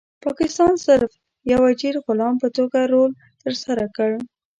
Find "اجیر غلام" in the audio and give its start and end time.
1.71-2.35